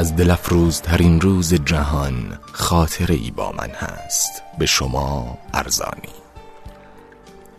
از 0.00 0.16
دلفروزترین 0.16 1.20
روز 1.20 1.54
جهان 1.54 2.38
خاطره 2.52 3.14
ای 3.14 3.30
با 3.30 3.52
من 3.52 3.70
هست. 3.70 4.42
به 4.58 4.66
شما 4.66 5.38
ارزانی. 5.54 6.14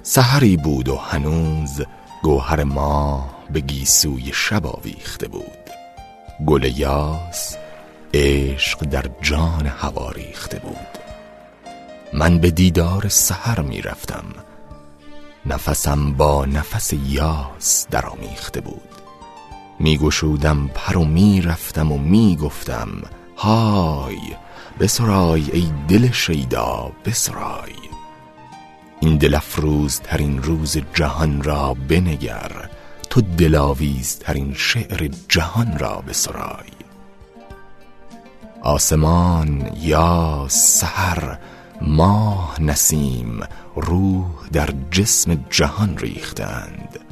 سحری 0.03 0.57
بود 0.57 0.89
و 0.89 0.95
هنوز 0.95 1.81
گوهر 2.23 2.63
ما 2.63 3.29
به 3.49 3.59
گیسوی 3.59 4.31
شب 4.33 4.67
آویخته 4.67 5.27
بود. 5.27 5.69
گل 6.45 6.63
یاس 6.63 7.57
عشق 8.13 8.79
در 8.79 9.05
جان 9.21 9.67
هوا 9.67 10.11
ریخته 10.11 10.59
بود. 10.59 10.97
من 12.13 12.37
به 12.37 12.51
دیدار 12.51 13.07
سحر 13.07 13.61
می 13.61 13.81
رفتم 13.81 14.25
نفسم 15.45 16.13
با 16.13 16.45
نفس 16.45 16.93
یاس 16.93 17.87
درآمیخته 17.91 18.61
بود. 18.61 19.00
می 19.81 19.97
گشودم 19.97 20.67
پر 20.75 20.97
و 20.97 21.05
می 21.05 21.41
رفتم 21.41 21.91
و 21.91 21.97
می 21.97 22.35
گفتم 22.35 22.89
های 23.37 24.17
بسرای 24.79 25.51
ای 25.51 25.71
دل 25.87 26.11
شیدا 26.11 26.91
بسرای. 27.05 27.73
این 28.99 29.17
دل 29.17 29.39
ترین 30.03 30.43
روز 30.43 30.77
جهان 30.93 31.43
را 31.43 31.73
بنگر 31.73 32.69
تو 33.09 33.21
دلاویز 33.21 34.17
ترین 34.19 34.53
شعر 34.53 35.09
جهان 35.29 35.77
را 35.77 36.03
بسرای. 36.07 36.71
آسمان 38.61 39.71
یا 39.81 40.45
سحر 40.49 41.37
ماه 41.81 42.61
نسیم 42.61 43.39
روح 43.75 44.25
در 44.51 44.69
جسم 44.91 45.45
جهان 45.49 45.97
ریختند. 45.97 47.10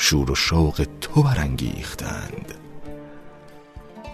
شور 0.00 0.30
و 0.30 0.34
شوق 0.34 0.86
تو 1.00 1.22
برانگیختند. 1.22 2.54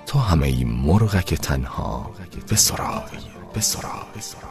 تو 0.07 0.19
همه 0.19 0.47
ای 0.47 0.65
مرغک 0.65 1.35
تنها 1.35 2.11
بسرای 2.51 3.01
بسرای 3.55 3.93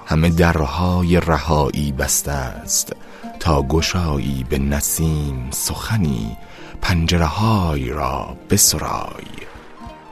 همه 0.06 0.30
درهای 0.30 1.20
رهایی 1.20 1.92
بسته 1.92 2.32
است. 2.32 2.94
تا 3.40 3.64
گشایی 3.64 4.46
به 4.50 4.58
نسیم 4.58 5.48
سخنی 5.52 6.38
پنجره 6.82 7.26
های 7.26 7.90
را 7.90 8.38
بسرای 8.50 9.26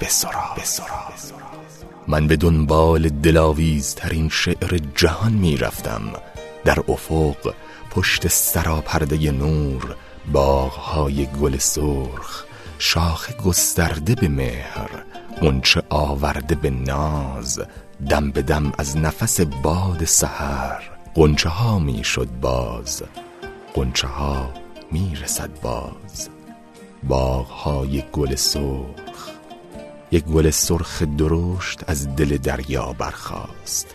بسرای 0.01 0.61
من 2.07 2.27
به 2.27 2.35
دنبال 2.35 3.09
دلاویز 3.09 3.95
ترین 3.95 4.29
شعر 4.29 4.79
جهان 4.95 5.31
می 5.31 5.57
رفتم 5.57 6.01
در 6.65 6.79
افق 6.87 7.53
پشت 7.91 8.27
سراپرده 8.27 9.31
نور 9.31 9.95
باغهای 10.33 11.25
گل 11.25 11.57
سرخ 11.57 12.45
شاخ 12.79 13.31
گسترده 13.35 14.15
به 14.15 14.27
مهر 14.29 14.89
غنچه 15.41 15.83
آورده 15.89 16.55
به 16.55 16.69
ناز 16.69 17.61
دم 18.09 18.31
به 18.31 18.41
دم 18.41 18.71
از 18.77 18.97
نفس 18.97 19.41
باد 19.41 20.05
سحر. 20.05 20.83
قنچه 21.15 21.49
ها 21.49 21.79
می 21.79 22.03
شد 22.03 22.29
باز 22.41 23.03
قنچه 23.73 24.07
ها 24.07 24.53
می 24.91 25.17
رسد 25.23 25.61
باز. 25.61 26.29
باغ 27.03 27.47
های 27.47 28.03
گل 28.11 28.35
سرخ 28.35 29.29
یک 30.11 30.23
گل 30.23 30.49
سرخ 30.49 31.03
درشت 31.17 31.79
از 31.87 32.15
دل 32.15 32.37
دریا 32.37 32.93
برخاست. 32.93 33.87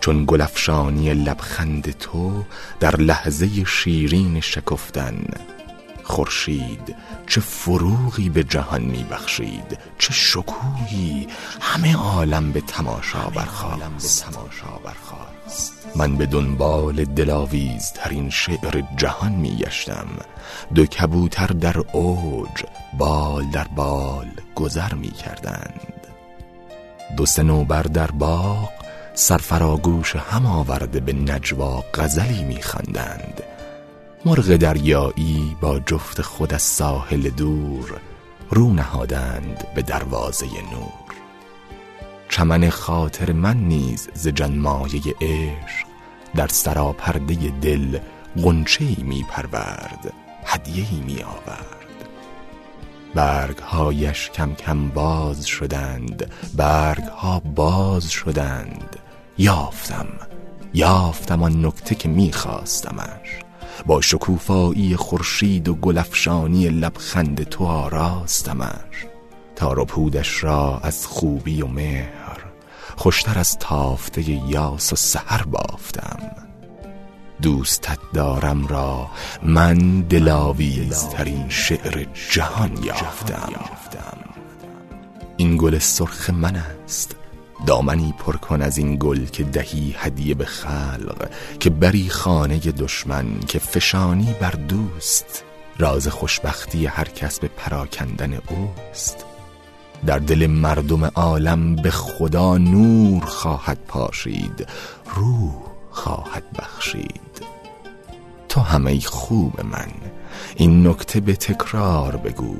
چون 0.00 0.24
گلفشانی 0.24 1.14
لبخند 1.14 1.90
تو 1.90 2.44
در 2.80 2.96
لحظه 2.96 3.64
شیرین 3.64 4.40
شکفتن. 4.40 5.24
خورشید 6.02 6.96
چه 7.26 7.40
فروغی 7.40 8.28
به 8.28 8.44
جهان 8.44 8.82
میبخشید 8.82 9.78
چه 9.98 10.12
شکوهی. 10.12 11.26
همه 11.60 11.96
عالم 11.96 12.52
به 12.52 12.60
تماشا 12.60 13.30
برخاست. 13.30 14.26
من 15.96 16.16
به 16.16 16.26
دنبال 16.26 17.04
دلاویز 17.04 17.92
ترین 17.92 18.30
شعر 18.30 18.82
جهان 18.96 19.32
میگشتم. 19.32 20.06
دو 20.74 20.86
کبوتر 20.86 21.46
در 21.46 21.78
اوج 21.78 22.64
بال 22.98 23.44
در 23.50 23.66
بال 23.76 24.30
گذر 24.54 24.94
می‌کردند. 24.94 26.06
دو 27.16 27.26
سنوبر 27.26 27.82
در 27.82 28.10
باغ 28.10 28.79
سرفراگوش 29.20 30.16
هم 30.16 30.46
آورده 30.46 31.00
به 31.00 31.12
نجوا 31.12 31.84
غزلی 31.94 32.44
میخواندند 32.44 33.42
مرغ 34.24 34.56
دریایی 34.56 35.56
با 35.60 35.78
جفت 35.78 36.22
خود 36.22 36.54
از 36.54 36.62
ساحل 36.62 37.30
دور 37.30 38.00
رو 38.50 38.72
نهادند 38.72 39.66
به 39.74 39.82
دروازه 39.82 40.46
نور. 40.46 41.16
چمن 42.28 42.70
خاطر 42.70 43.32
من 43.32 43.56
نیز 43.56 44.08
ز 44.14 44.28
جنمایه 44.28 45.02
عشق 45.20 45.86
در 46.34 46.48
سراپرده 46.48 47.34
دل 47.62 47.98
غنچه 48.42 48.84
می 48.98 49.24
پرورد 49.30 50.12
هدیه 50.44 51.04
می 51.06 51.22
آورد 51.22 51.76
برگ 53.14 53.58
هایش 53.58 54.30
کم 54.30 54.54
کم 54.54 54.88
باز 54.88 55.46
شدند 55.46 56.30
برگ 56.56 57.04
ها 57.04 57.40
باز 57.40 58.10
شدند. 58.10 58.99
یافتم. 59.40 60.06
یافتم 60.74 61.42
آن 61.42 61.66
نکته 61.66 61.94
که 61.94 62.08
می 62.08 62.32
خواستمش 62.32 63.40
با 63.86 64.00
شکوفایی 64.00 64.96
خورشید 64.96 65.68
و 65.68 65.74
گلفشانی 65.74 66.68
لبخند 66.68 67.42
تو 67.42 67.64
آراستمش. 67.64 69.06
تار 69.56 69.78
و 69.78 69.84
پودش 69.84 70.44
را 70.44 70.80
از 70.82 71.06
خوبی 71.06 71.62
و 71.62 71.66
مهر 71.66 72.38
خوشتر 72.96 73.38
از 73.38 73.58
تافته 73.58 74.30
یاس 74.30 74.92
و 74.92 74.96
سحر 74.96 75.42
بافتم. 75.42 76.30
دوستت 77.42 77.98
دارم 78.14 78.66
را 78.66 79.06
من 79.42 80.00
دلاویزترین 80.00 81.48
شعر 81.48 82.06
جهان 82.32 82.82
یافتم. 82.82 83.52
این 85.36 85.56
گل 85.56 85.78
سرخ 85.78 86.30
من 86.30 86.56
است. 86.56 87.19
دامنی 87.66 88.14
پر 88.18 88.36
کن 88.36 88.62
از 88.62 88.78
این 88.78 88.96
گل 88.96 89.24
که 89.24 89.44
دهی 89.44 89.94
هدیه 89.98 90.34
به 90.34 90.44
خلق 90.44 91.30
که 91.60 91.70
بری 91.70 92.08
خانه 92.08 92.58
دشمن 92.58 93.40
که 93.48 93.58
فشانی 93.58 94.34
بر 94.40 94.50
دوست 94.50 95.44
راز 95.78 96.08
خوشبختی 96.08 96.86
هر 96.86 97.04
کس 97.08 97.40
به 97.40 97.48
پراکندن 97.48 98.32
اوست. 98.32 99.24
در 100.06 100.18
دل 100.18 100.46
مردم 100.46 101.04
عالم 101.04 101.76
به 101.76 101.90
خدا 101.90 102.58
نور 102.58 103.24
خواهد 103.24 103.78
پاشید 103.88 104.66
روح 105.14 105.54
خواهد 105.90 106.44
بخشید. 106.58 107.20
تو 108.48 108.60
همه 108.60 109.00
خوب 109.00 109.60
من 109.60 109.88
این 110.56 110.86
نکته 110.86 111.20
به 111.20 111.36
تکرار 111.36 112.16
بگو 112.16 112.56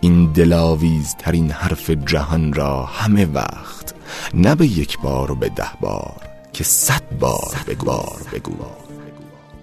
این 0.00 0.32
دلاویز 0.32 1.14
ترین 1.18 1.50
حرف 1.50 1.90
جهان 1.90 2.52
را 2.52 2.84
همه 2.84 3.24
وقت 3.24 3.89
نه 4.34 4.54
به 4.54 4.66
یک 4.66 4.98
بار 4.98 5.30
و 5.30 5.34
به 5.34 5.48
ده 5.48 5.70
بار 5.80 6.28
که 6.52 6.64
صد 6.64 7.02
بار 7.18 7.56
بگوار 7.66 8.22
بگو. 8.32 8.56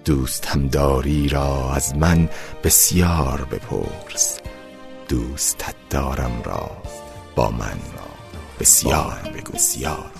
دوست 0.04 0.46
همداری 0.46 1.28
را 1.28 1.72
از 1.72 1.96
من 1.96 2.28
بسیار 2.64 3.44
بپرس. 3.44 4.38
دوستت 5.08 5.74
دارم 5.90 6.42
را 6.44 6.70
با 7.36 7.50
من 7.50 7.78
بسیار 8.60 9.30
بگو 9.34 9.52
بسیار. 9.52 10.10